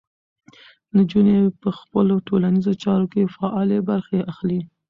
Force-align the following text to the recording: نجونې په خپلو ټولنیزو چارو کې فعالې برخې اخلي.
نجونې 0.97 1.37
په 1.61 1.69
خپلو 1.79 2.15
ټولنیزو 2.27 2.73
چارو 2.83 3.05
کې 3.13 3.31
فعالې 3.35 3.79
برخې 3.89 4.19
اخلي. 4.31 4.59